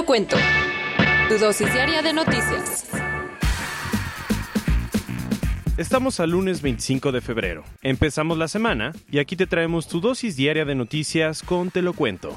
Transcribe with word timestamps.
Lo 0.00 0.06
cuento. 0.06 0.36
Tu 1.28 1.36
dosis 1.36 1.70
diaria 1.74 2.00
de 2.00 2.14
noticias. 2.14 2.86
Estamos 5.76 6.20
al 6.20 6.30
lunes 6.30 6.62
25 6.62 7.12
de 7.12 7.20
febrero. 7.20 7.64
Empezamos 7.82 8.38
la 8.38 8.48
semana 8.48 8.92
y 9.10 9.18
aquí 9.18 9.36
te 9.36 9.46
traemos 9.46 9.88
tu 9.88 10.00
dosis 10.00 10.36
diaria 10.36 10.64
de 10.64 10.74
noticias 10.74 11.42
con 11.42 11.70
Te 11.70 11.82
lo 11.82 11.92
cuento. 11.92 12.34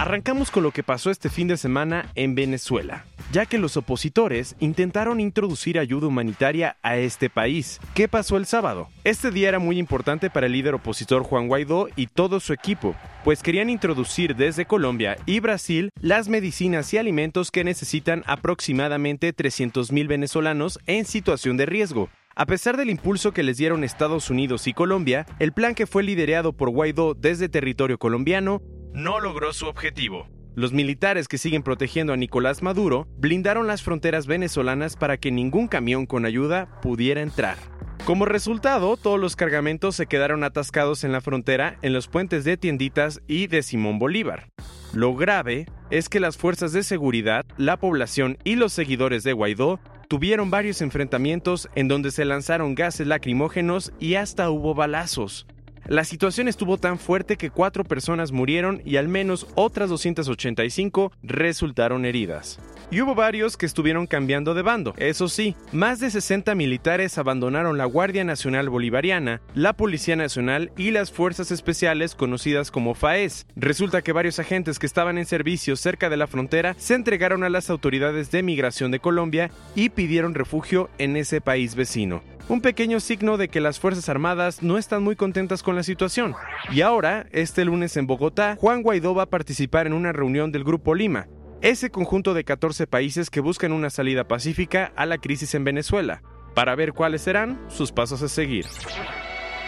Arrancamos 0.00 0.50
con 0.50 0.62
lo 0.62 0.70
que 0.70 0.82
pasó 0.82 1.10
este 1.10 1.28
fin 1.28 1.46
de 1.46 1.58
semana 1.58 2.10
en 2.14 2.34
Venezuela, 2.34 3.04
ya 3.32 3.44
que 3.44 3.58
los 3.58 3.76
opositores 3.76 4.56
intentaron 4.58 5.20
introducir 5.20 5.78
ayuda 5.78 6.06
humanitaria 6.06 6.78
a 6.80 6.96
este 6.96 7.28
país. 7.28 7.78
¿Qué 7.92 8.08
pasó 8.08 8.38
el 8.38 8.46
sábado? 8.46 8.88
Este 9.04 9.30
día 9.30 9.50
era 9.50 9.58
muy 9.58 9.78
importante 9.78 10.30
para 10.30 10.46
el 10.46 10.52
líder 10.52 10.72
opositor 10.72 11.22
Juan 11.22 11.48
Guaidó 11.48 11.88
y 11.96 12.06
todo 12.06 12.40
su 12.40 12.54
equipo, 12.54 12.96
pues 13.24 13.42
querían 13.42 13.68
introducir 13.68 14.36
desde 14.36 14.64
Colombia 14.64 15.18
y 15.26 15.40
Brasil 15.40 15.90
las 16.00 16.30
medicinas 16.30 16.94
y 16.94 16.96
alimentos 16.96 17.50
que 17.50 17.62
necesitan 17.62 18.24
aproximadamente 18.26 19.36
300.000 19.36 20.08
venezolanos 20.08 20.78
en 20.86 21.04
situación 21.04 21.58
de 21.58 21.66
riesgo. 21.66 22.08
A 22.34 22.46
pesar 22.46 22.78
del 22.78 22.88
impulso 22.88 23.32
que 23.32 23.42
les 23.42 23.58
dieron 23.58 23.84
Estados 23.84 24.30
Unidos 24.30 24.66
y 24.66 24.72
Colombia, 24.72 25.26
el 25.40 25.52
plan 25.52 25.74
que 25.74 25.86
fue 25.86 26.02
liderado 26.02 26.54
por 26.54 26.70
Guaidó 26.70 27.12
desde 27.12 27.50
territorio 27.50 27.98
colombiano 27.98 28.62
no 28.92 29.20
logró 29.20 29.52
su 29.52 29.66
objetivo. 29.66 30.28
Los 30.56 30.72
militares 30.72 31.28
que 31.28 31.38
siguen 31.38 31.62
protegiendo 31.62 32.12
a 32.12 32.16
Nicolás 32.16 32.62
Maduro 32.62 33.06
blindaron 33.18 33.66
las 33.66 33.82
fronteras 33.82 34.26
venezolanas 34.26 34.96
para 34.96 35.16
que 35.16 35.30
ningún 35.30 35.68
camión 35.68 36.06
con 36.06 36.26
ayuda 36.26 36.80
pudiera 36.82 37.22
entrar. 37.22 37.56
Como 38.04 38.24
resultado, 38.24 38.96
todos 38.96 39.20
los 39.20 39.36
cargamentos 39.36 39.94
se 39.94 40.06
quedaron 40.06 40.42
atascados 40.42 41.04
en 41.04 41.12
la 41.12 41.20
frontera 41.20 41.78
en 41.82 41.92
los 41.92 42.08
puentes 42.08 42.44
de 42.44 42.56
Tienditas 42.56 43.20
y 43.28 43.46
de 43.46 43.62
Simón 43.62 43.98
Bolívar. 43.98 44.50
Lo 44.92 45.14
grave 45.14 45.66
es 45.90 46.08
que 46.08 46.18
las 46.18 46.36
fuerzas 46.36 46.72
de 46.72 46.82
seguridad, 46.82 47.44
la 47.56 47.76
población 47.76 48.38
y 48.42 48.56
los 48.56 48.72
seguidores 48.72 49.22
de 49.22 49.32
Guaidó 49.32 49.78
tuvieron 50.08 50.50
varios 50.50 50.82
enfrentamientos 50.82 51.68
en 51.76 51.86
donde 51.86 52.10
se 52.10 52.24
lanzaron 52.24 52.74
gases 52.74 53.06
lacrimógenos 53.06 53.92
y 54.00 54.16
hasta 54.16 54.50
hubo 54.50 54.74
balazos. 54.74 55.46
La 55.90 56.04
situación 56.04 56.46
estuvo 56.46 56.78
tan 56.78 57.00
fuerte 57.00 57.36
que 57.36 57.50
cuatro 57.50 57.82
personas 57.82 58.30
murieron 58.30 58.80
y 58.84 58.94
al 58.94 59.08
menos 59.08 59.48
otras 59.56 59.90
285 59.90 61.10
resultaron 61.24 62.04
heridas. 62.04 62.60
Y 62.92 63.00
hubo 63.00 63.16
varios 63.16 63.56
que 63.56 63.66
estuvieron 63.66 64.06
cambiando 64.06 64.54
de 64.54 64.62
bando. 64.62 64.94
Eso 64.98 65.28
sí, 65.28 65.56
más 65.72 65.98
de 65.98 66.12
60 66.12 66.54
militares 66.54 67.18
abandonaron 67.18 67.76
la 67.76 67.86
Guardia 67.86 68.22
Nacional 68.22 68.68
Bolivariana, 68.68 69.40
la 69.56 69.72
Policía 69.72 70.14
Nacional 70.14 70.70
y 70.76 70.92
las 70.92 71.10
Fuerzas 71.10 71.50
Especiales 71.50 72.14
conocidas 72.14 72.70
como 72.70 72.94
FAES. 72.94 73.48
Resulta 73.56 74.00
que 74.00 74.12
varios 74.12 74.38
agentes 74.38 74.78
que 74.78 74.86
estaban 74.86 75.18
en 75.18 75.26
servicio 75.26 75.74
cerca 75.74 76.08
de 76.08 76.16
la 76.16 76.28
frontera 76.28 76.76
se 76.78 76.94
entregaron 76.94 77.42
a 77.42 77.50
las 77.50 77.68
autoridades 77.68 78.30
de 78.30 78.44
migración 78.44 78.92
de 78.92 79.00
Colombia 79.00 79.50
y 79.74 79.88
pidieron 79.88 80.36
refugio 80.36 80.88
en 80.98 81.16
ese 81.16 81.40
país 81.40 81.74
vecino 81.74 82.22
un 82.50 82.60
pequeño 82.60 82.98
signo 82.98 83.36
de 83.36 83.48
que 83.48 83.60
las 83.60 83.78
Fuerzas 83.78 84.08
Armadas 84.08 84.60
no 84.60 84.76
están 84.76 85.04
muy 85.04 85.14
contentas 85.14 85.62
con 85.62 85.76
la 85.76 85.79
situación. 85.82 86.34
Y 86.70 86.80
ahora, 86.80 87.26
este 87.32 87.64
lunes 87.64 87.96
en 87.96 88.06
Bogotá, 88.06 88.56
Juan 88.58 88.82
Guaidó 88.82 89.14
va 89.14 89.24
a 89.24 89.30
participar 89.30 89.86
en 89.86 89.92
una 89.92 90.12
reunión 90.12 90.52
del 90.52 90.64
Grupo 90.64 90.94
Lima, 90.94 91.28
ese 91.62 91.90
conjunto 91.90 92.34
de 92.34 92.44
14 92.44 92.86
países 92.86 93.30
que 93.30 93.40
buscan 93.40 93.72
una 93.72 93.90
salida 93.90 94.26
pacífica 94.26 94.92
a 94.96 95.06
la 95.06 95.18
crisis 95.18 95.54
en 95.54 95.64
Venezuela, 95.64 96.22
para 96.54 96.74
ver 96.74 96.92
cuáles 96.92 97.22
serán 97.22 97.60
sus 97.68 97.92
pasos 97.92 98.22
a 98.22 98.28
seguir. 98.28 98.66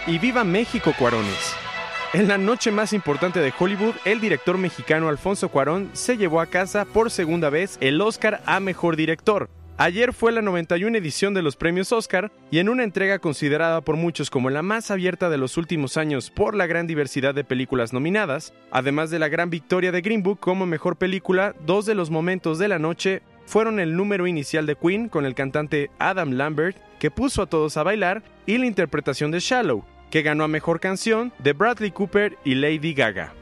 Y 0.07 0.19
viva 0.19 0.45
México, 0.45 0.93
Cuarones. 0.99 1.55
En 2.15 2.29
la 2.29 2.37
noche 2.37 2.71
más 2.71 2.93
importante 2.93 3.41
de 3.41 3.55
Hollywood, 3.59 3.95
el 4.05 4.21
director 4.21 4.59
mexicano 4.59 5.09
Alfonso 5.09 5.49
Cuarón 5.49 5.89
se 5.95 6.19
llevó 6.19 6.43
a 6.43 6.47
casa 6.47 6.85
por 6.85 7.11
segunda 7.11 7.49
vez 7.49 7.79
el 7.81 8.01
Oscar 8.03 8.43
a 8.45 8.61
Mejor 8.61 8.97
Director, 8.97 9.49
Ayer 9.85 10.13
fue 10.13 10.31
la 10.31 10.43
91 10.43 10.97
edición 10.97 11.35
de 11.35 11.43
los 11.43 11.57
premios 11.57 11.91
Oscar 11.91 12.31
y 12.53 12.61
en 12.61 12.69
una 12.69 12.85
entrega 12.85 13.19
considerada 13.19 13.81
por 13.81 13.97
muchos 13.97 14.31
como 14.31 14.49
la 14.49 14.63
más 14.63 14.93
abierta 14.93 15.29
de 15.29 15.39
los 15.39 15.57
últimos 15.57 15.97
años 15.97 16.31
por 16.31 16.55
la 16.55 16.69
gran 16.69 16.87
diversidad 16.87 17.35
de 17.35 17.43
películas 17.43 17.93
nominadas, 17.93 18.55
además 18.71 19.11
de 19.11 19.19
la 19.19 19.29
gran 19.29 19.51
victoria 19.51 19.91
de 19.91 20.01
Green 20.01 20.23
Book 20.23 20.39
como 20.39 20.67
mejor 20.67 20.95
película, 20.95 21.57
dos 21.67 21.85
de 21.85 21.97
los 21.97 22.11
momentos 22.11 22.61
de 22.61 22.69
la 22.69 22.79
noche 22.79 23.23
fueron 23.45 23.81
el 23.81 23.97
número 23.97 24.29
inicial 24.29 24.67
de 24.67 24.77
Queen 24.77 25.09
con 25.09 25.27
el 25.27 25.35
cantante 25.35 25.91
Adam 25.99 26.31
Lambert, 26.31 26.77
que 27.01 27.11
puso 27.11 27.43
a 27.43 27.47
todos 27.47 27.77
a 27.77 27.83
bailar, 27.83 28.23
y 28.47 28.59
la 28.59 28.67
interpretación 28.67 29.33
de 29.33 29.41
Shallow, 29.41 29.85
que 30.13 30.23
ganó 30.23 30.45
a 30.45 30.49
mejor 30.49 30.79
canción 30.79 31.33
de 31.41 31.55
Bradley 31.55 31.91
Cooper 31.91 32.39
y 32.45 32.55
Lady 32.55 32.95
Gaga. 32.95 33.35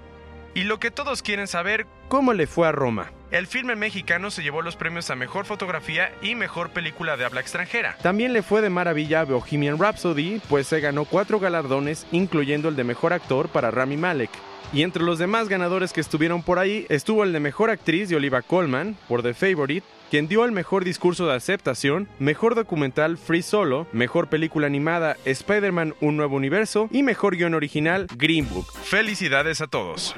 Y 0.55 0.63
lo 0.63 0.81
que 0.81 0.91
todos 0.91 1.21
quieren 1.21 1.49
saber, 1.49 1.85
¿cómo 2.09 2.33
le 2.33 2.47
fue 2.47 2.67
a 2.67 2.73
Roma? 2.73 3.13
El 3.31 3.47
filme 3.47 3.77
mexicano 3.77 4.33
se 4.33 4.43
llevó 4.43 4.61
los 4.61 4.75
premios 4.75 5.09
a 5.09 5.15
Mejor 5.15 5.45
Fotografía 5.45 6.13
y 6.21 6.35
Mejor 6.35 6.71
Película 6.71 7.17
de 7.17 7.25
Habla 7.25 7.41
Extranjera. 7.41 7.97
También 8.03 8.33
le 8.33 8.43
fue 8.43 8.61
de 8.61 8.71
maravilla 8.71 9.21
a 9.21 9.25
Bohemian 9.25 9.79
Rhapsody, 9.79 10.41
pues 10.49 10.67
se 10.67 10.81
ganó 10.81 11.05
cuatro 11.05 11.39
galardones, 11.39 12.09
incluyendo 12.11 12.69
el 12.69 12.75
de 12.75 12.83
Mejor 12.83 13.13
Actor 13.13 13.49
para 13.49 13.71
Rami 13.71 13.97
Malek. 13.97 14.31
Y 14.73 14.83
entre 14.83 15.05
los 15.05 15.21
demás 15.21 15.49
ganadores 15.49 15.93
que 15.93 16.01
estuvieron 16.01 16.43
por 16.43 16.59
ahí 16.59 16.87
estuvo 16.89 17.23
el 17.23 17.33
de 17.33 17.39
Mejor 17.39 17.71
Actriz 17.71 18.09
de 18.09 18.17
Oliva 18.17 18.43
Colman, 18.43 18.97
por 19.07 19.23
The 19.23 19.35
Favorite, 19.35 19.87
quien 20.11 20.27
dio 20.27 20.45
el 20.45 20.51
mejor 20.51 20.85
discurso 20.85 21.29
de 21.29 21.35
aceptación, 21.35 22.09
mejor 22.19 22.57
documental 22.57 23.17
Free 23.17 23.43
Solo, 23.43 23.87
mejor 23.93 24.29
película 24.29 24.67
animada 24.67 25.17
Spider-Man 25.25 25.95
Un 26.01 26.17
Nuevo 26.17 26.35
Universo 26.35 26.89
y 26.91 27.05
mejor 27.05 27.37
guion 27.37 27.55
original 27.55 28.09
Green 28.17 28.49
Book. 28.49 28.67
Felicidades 28.83 29.61
a 29.61 29.69
todos. 29.69 30.17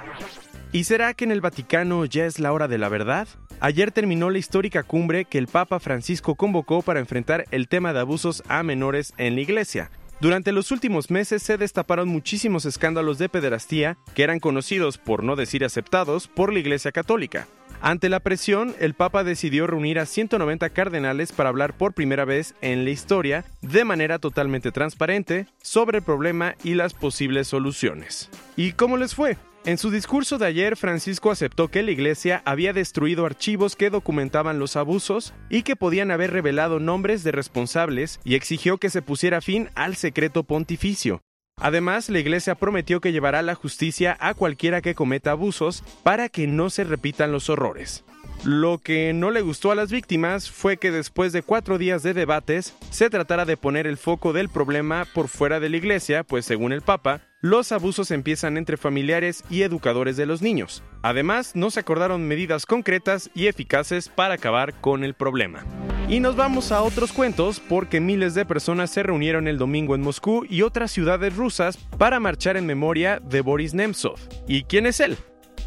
¿Y 0.74 0.84
será 0.84 1.12
que 1.12 1.24
en 1.24 1.32
el 1.32 1.42
Vaticano 1.42 2.06
ya 2.06 2.24
es 2.24 2.38
la 2.38 2.50
hora 2.50 2.66
de 2.66 2.78
la 2.78 2.88
verdad? 2.88 3.28
Ayer 3.60 3.92
terminó 3.92 4.30
la 4.30 4.38
histórica 4.38 4.82
cumbre 4.82 5.26
que 5.26 5.36
el 5.36 5.46
Papa 5.46 5.78
Francisco 5.80 6.34
convocó 6.34 6.80
para 6.80 6.98
enfrentar 6.98 7.44
el 7.50 7.68
tema 7.68 7.92
de 7.92 8.00
abusos 8.00 8.42
a 8.48 8.62
menores 8.62 9.12
en 9.18 9.34
la 9.34 9.42
iglesia. 9.42 9.90
Durante 10.18 10.50
los 10.50 10.70
últimos 10.70 11.10
meses 11.10 11.42
se 11.42 11.58
destaparon 11.58 12.08
muchísimos 12.08 12.64
escándalos 12.64 13.18
de 13.18 13.28
pederastía 13.28 13.98
que 14.14 14.22
eran 14.22 14.40
conocidos, 14.40 14.96
por 14.96 15.22
no 15.22 15.36
decir 15.36 15.62
aceptados, 15.62 16.26
por 16.26 16.54
la 16.54 16.60
Iglesia 16.60 16.90
Católica. 16.90 17.48
Ante 17.82 18.08
la 18.08 18.20
presión, 18.20 18.74
el 18.78 18.94
Papa 18.94 19.24
decidió 19.24 19.66
reunir 19.66 19.98
a 19.98 20.06
190 20.06 20.70
cardenales 20.70 21.32
para 21.32 21.50
hablar 21.50 21.76
por 21.76 21.92
primera 21.92 22.24
vez 22.24 22.54
en 22.62 22.84
la 22.84 22.90
historia, 22.90 23.44
de 23.60 23.84
manera 23.84 24.18
totalmente 24.18 24.72
transparente, 24.72 25.48
sobre 25.60 25.98
el 25.98 26.04
problema 26.04 26.54
y 26.64 26.74
las 26.74 26.94
posibles 26.94 27.48
soluciones. 27.48 28.30
¿Y 28.56 28.72
cómo 28.72 28.96
les 28.96 29.14
fue? 29.14 29.36
En 29.64 29.78
su 29.78 29.92
discurso 29.92 30.38
de 30.38 30.46
ayer, 30.46 30.76
Francisco 30.76 31.30
aceptó 31.30 31.68
que 31.68 31.84
la 31.84 31.92
iglesia 31.92 32.42
había 32.44 32.72
destruido 32.72 33.24
archivos 33.24 33.76
que 33.76 33.90
documentaban 33.90 34.58
los 34.58 34.74
abusos 34.74 35.34
y 35.48 35.62
que 35.62 35.76
podían 35.76 36.10
haber 36.10 36.32
revelado 36.32 36.80
nombres 36.80 37.22
de 37.22 37.30
responsables 37.30 38.18
y 38.24 38.34
exigió 38.34 38.78
que 38.78 38.90
se 38.90 39.02
pusiera 39.02 39.40
fin 39.40 39.70
al 39.76 39.94
secreto 39.94 40.42
pontificio. 40.42 41.22
Además, 41.60 42.08
la 42.08 42.18
iglesia 42.18 42.56
prometió 42.56 43.00
que 43.00 43.12
llevará 43.12 43.40
la 43.42 43.54
justicia 43.54 44.16
a 44.18 44.34
cualquiera 44.34 44.80
que 44.80 44.96
cometa 44.96 45.30
abusos 45.30 45.84
para 46.02 46.28
que 46.28 46.48
no 46.48 46.68
se 46.68 46.82
repitan 46.82 47.30
los 47.30 47.48
horrores. 47.48 48.04
Lo 48.42 48.78
que 48.78 49.12
no 49.12 49.30
le 49.30 49.42
gustó 49.42 49.70
a 49.70 49.76
las 49.76 49.92
víctimas 49.92 50.50
fue 50.50 50.76
que 50.76 50.90
después 50.90 51.32
de 51.32 51.42
cuatro 51.42 51.78
días 51.78 52.02
de 52.02 52.14
debates 52.14 52.74
se 52.90 53.10
tratara 53.10 53.44
de 53.44 53.56
poner 53.56 53.86
el 53.86 53.96
foco 53.96 54.32
del 54.32 54.48
problema 54.48 55.06
por 55.14 55.28
fuera 55.28 55.60
de 55.60 55.68
la 55.68 55.76
iglesia, 55.76 56.24
pues 56.24 56.46
según 56.46 56.72
el 56.72 56.82
Papa, 56.82 57.20
los 57.42 57.72
abusos 57.72 58.12
empiezan 58.12 58.56
entre 58.56 58.76
familiares 58.76 59.42
y 59.50 59.62
educadores 59.62 60.16
de 60.16 60.26
los 60.26 60.42
niños. 60.42 60.84
Además, 61.02 61.56
no 61.56 61.72
se 61.72 61.80
acordaron 61.80 62.28
medidas 62.28 62.66
concretas 62.66 63.30
y 63.34 63.48
eficaces 63.48 64.08
para 64.08 64.34
acabar 64.34 64.80
con 64.80 65.02
el 65.02 65.14
problema. 65.14 65.66
Y 66.08 66.20
nos 66.20 66.36
vamos 66.36 66.70
a 66.70 66.82
otros 66.82 67.12
cuentos 67.12 67.60
porque 67.68 68.00
miles 68.00 68.34
de 68.34 68.46
personas 68.46 68.90
se 68.90 69.02
reunieron 69.02 69.48
el 69.48 69.58
domingo 69.58 69.96
en 69.96 70.02
Moscú 70.02 70.46
y 70.48 70.62
otras 70.62 70.92
ciudades 70.92 71.34
rusas 71.34 71.76
para 71.98 72.20
marchar 72.20 72.56
en 72.56 72.64
memoria 72.64 73.18
de 73.18 73.40
Boris 73.40 73.74
Nemtsov. 73.74 74.20
¿Y 74.46 74.62
quién 74.62 74.86
es 74.86 75.00
él? 75.00 75.16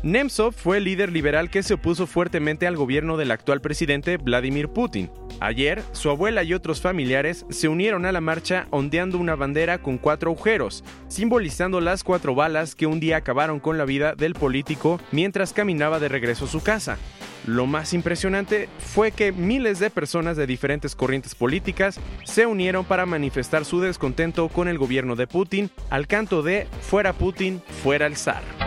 Nemtsov 0.05 0.53
fue 0.53 0.77
el 0.77 0.83
líder 0.83 1.11
liberal 1.11 1.49
que 1.49 1.63
se 1.63 1.73
opuso 1.73 2.05
fuertemente 2.05 2.67
al 2.67 2.75
gobierno 2.75 3.17
del 3.17 3.31
actual 3.31 3.59
presidente 3.59 4.17
Vladimir 4.17 4.69
Putin. 4.69 5.09
Ayer, 5.39 5.81
su 5.93 6.11
abuela 6.11 6.43
y 6.43 6.53
otros 6.53 6.79
familiares 6.79 7.43
se 7.49 7.69
unieron 7.69 8.05
a 8.05 8.11
la 8.11 8.21
marcha 8.21 8.67
ondeando 8.69 9.17
una 9.17 9.33
bandera 9.33 9.79
con 9.79 9.97
cuatro 9.97 10.29
agujeros, 10.29 10.83
simbolizando 11.07 11.81
las 11.81 12.03
cuatro 12.03 12.35
balas 12.35 12.75
que 12.75 12.85
un 12.85 12.99
día 12.99 13.17
acabaron 13.17 13.59
con 13.59 13.79
la 13.79 13.85
vida 13.85 14.13
del 14.13 14.35
político 14.35 15.01
mientras 15.11 15.53
caminaba 15.53 15.99
de 15.99 16.07
regreso 16.07 16.45
a 16.45 16.49
su 16.49 16.61
casa. 16.61 16.99
Lo 17.47 17.65
más 17.65 17.91
impresionante 17.93 18.69
fue 18.77 19.11
que 19.11 19.31
miles 19.31 19.79
de 19.79 19.89
personas 19.89 20.37
de 20.37 20.45
diferentes 20.45 20.93
corrientes 20.93 21.33
políticas 21.33 21.99
se 22.25 22.45
unieron 22.45 22.85
para 22.85 23.07
manifestar 23.07 23.65
su 23.65 23.81
descontento 23.81 24.49
con 24.49 24.67
el 24.67 24.77
gobierno 24.77 25.15
de 25.15 25.25
Putin 25.25 25.71
al 25.89 26.05
canto 26.05 26.43
de 26.43 26.67
Fuera 26.81 27.13
Putin, 27.13 27.59
fuera 27.81 28.05
el 28.05 28.15
zar. 28.17 28.64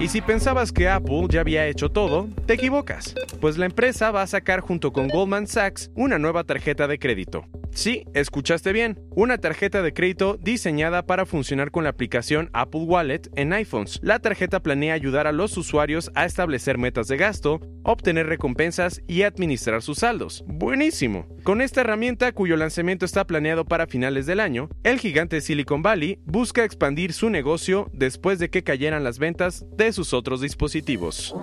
Y 0.00 0.08
si 0.08 0.22
pensabas 0.22 0.72
que 0.72 0.88
Apple 0.88 1.26
ya 1.28 1.42
había 1.42 1.66
hecho 1.66 1.90
todo, 1.90 2.26
te 2.46 2.54
equivocas, 2.54 3.14
pues 3.38 3.58
la 3.58 3.66
empresa 3.66 4.10
va 4.10 4.22
a 4.22 4.26
sacar 4.26 4.60
junto 4.60 4.94
con 4.94 5.08
Goldman 5.08 5.46
Sachs 5.46 5.90
una 5.94 6.18
nueva 6.18 6.44
tarjeta 6.44 6.88
de 6.88 6.98
crédito. 6.98 7.44
Sí, 7.72 8.04
escuchaste 8.14 8.72
bien, 8.72 8.98
una 9.10 9.38
tarjeta 9.38 9.80
de 9.82 9.92
crédito 9.92 10.36
diseñada 10.40 11.06
para 11.06 11.24
funcionar 11.24 11.70
con 11.70 11.84
la 11.84 11.90
aplicación 11.90 12.50
Apple 12.52 12.82
Wallet 12.82 13.22
en 13.36 13.52
iPhones. 13.52 14.00
La 14.02 14.18
tarjeta 14.18 14.60
planea 14.60 14.94
ayudar 14.94 15.26
a 15.26 15.32
los 15.32 15.56
usuarios 15.56 16.10
a 16.14 16.24
establecer 16.24 16.78
metas 16.78 17.08
de 17.08 17.16
gasto, 17.16 17.60
obtener 17.84 18.26
recompensas 18.26 19.00
y 19.06 19.22
administrar 19.22 19.82
sus 19.82 19.98
saldos. 19.98 20.44
Buenísimo. 20.46 21.26
Con 21.44 21.62
esta 21.62 21.80
herramienta, 21.80 22.32
cuyo 22.32 22.56
lanzamiento 22.56 23.06
está 23.06 23.26
planeado 23.26 23.64
para 23.64 23.86
finales 23.86 24.26
del 24.26 24.40
año, 24.40 24.68
el 24.82 24.98
gigante 24.98 25.40
Silicon 25.40 25.82
Valley 25.82 26.18
busca 26.24 26.64
expandir 26.64 27.12
su 27.12 27.30
negocio 27.30 27.88
después 27.92 28.38
de 28.38 28.50
que 28.50 28.62
cayeran 28.62 29.04
las 29.04 29.18
ventas 29.18 29.64
de 29.76 29.92
sus 29.92 30.12
otros 30.12 30.40
dispositivos. 30.40 31.34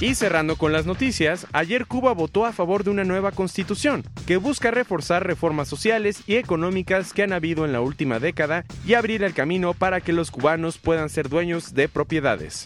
Y 0.00 0.14
cerrando 0.14 0.56
con 0.56 0.72
las 0.72 0.86
noticias, 0.86 1.46
ayer 1.52 1.86
Cuba 1.86 2.12
votó 2.12 2.46
a 2.46 2.52
favor 2.52 2.84
de 2.84 2.90
una 2.90 3.02
nueva 3.02 3.32
constitución 3.32 4.04
que 4.26 4.36
busca 4.36 4.70
reforzar 4.70 5.26
reformas 5.28 5.68
sociales 5.68 6.22
y 6.26 6.34
económicas 6.34 7.12
que 7.12 7.22
han 7.22 7.32
habido 7.32 7.64
en 7.64 7.72
la 7.72 7.80
última 7.80 8.18
década 8.18 8.64
y 8.84 8.94
abrir 8.94 9.22
el 9.22 9.34
camino 9.34 9.74
para 9.74 10.00
que 10.00 10.12
los 10.12 10.32
cubanos 10.32 10.78
puedan 10.78 11.08
ser 11.08 11.28
dueños 11.28 11.74
de 11.74 11.88
propiedades. 11.88 12.64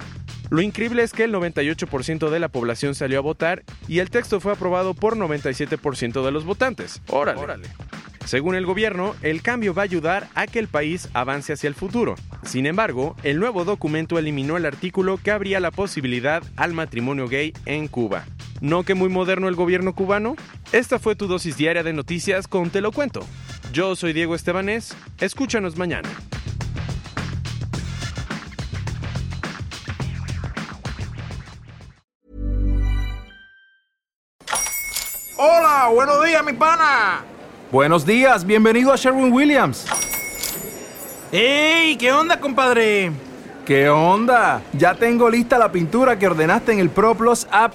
Lo 0.48 0.60
increíble 0.60 1.02
es 1.02 1.12
que 1.12 1.24
el 1.24 1.32
98% 1.32 2.28
de 2.28 2.38
la 2.38 2.48
población 2.48 2.94
salió 2.94 3.18
a 3.18 3.22
votar 3.22 3.62
y 3.88 4.00
el 4.00 4.10
texto 4.10 4.40
fue 4.40 4.52
aprobado 4.52 4.94
por 4.94 5.16
97% 5.16 6.24
de 6.24 6.30
los 6.30 6.44
votantes. 6.44 7.00
Órale. 7.08 7.68
Según 8.26 8.54
el 8.54 8.66
gobierno, 8.66 9.16
el 9.22 9.42
cambio 9.42 9.74
va 9.74 9.82
a 9.82 9.84
ayudar 9.84 10.28
a 10.34 10.46
que 10.46 10.58
el 10.58 10.68
país 10.68 11.08
avance 11.12 11.52
hacia 11.52 11.68
el 11.68 11.74
futuro. 11.74 12.14
Sin 12.44 12.66
embargo, 12.66 13.16
el 13.22 13.40
nuevo 13.40 13.64
documento 13.64 14.18
eliminó 14.18 14.56
el 14.56 14.66
artículo 14.66 15.16
que 15.16 15.30
abría 15.30 15.58
la 15.58 15.70
posibilidad 15.70 16.42
al 16.56 16.72
matrimonio 16.72 17.28
gay 17.28 17.52
en 17.66 17.88
Cuba. 17.88 18.26
¿No 18.62 18.84
que 18.84 18.94
muy 18.94 19.08
moderno 19.08 19.48
el 19.48 19.56
gobierno 19.56 19.92
cubano? 19.92 20.36
Esta 20.70 21.00
fue 21.00 21.16
tu 21.16 21.26
dosis 21.26 21.56
diaria 21.56 21.82
de 21.82 21.92
noticias 21.92 22.46
con 22.46 22.70
Te 22.70 22.80
lo 22.80 22.92
cuento. 22.92 23.26
Yo 23.72 23.96
soy 23.96 24.12
Diego 24.12 24.36
Estebanés, 24.36 24.96
escúchanos 25.18 25.76
mañana. 25.76 26.08
Hola, 35.36 35.88
buenos 35.92 36.24
días, 36.24 36.44
mi 36.44 36.52
pana. 36.52 37.24
Buenos 37.72 38.06
días, 38.06 38.46
bienvenido 38.46 38.92
a 38.92 38.96
Sherwin 38.96 39.32
Williams. 39.32 39.86
¡Ey! 41.32 41.96
¿Qué 41.96 42.12
onda, 42.12 42.38
compadre? 42.38 43.10
¿Qué 43.66 43.88
onda? 43.88 44.62
Ya 44.72 44.94
tengo 44.94 45.28
lista 45.28 45.58
la 45.58 45.72
pintura 45.72 46.16
que 46.16 46.28
ordenaste 46.28 46.72
en 46.72 46.78
el 46.78 46.90
ProPlus 46.90 47.48
app. 47.50 47.74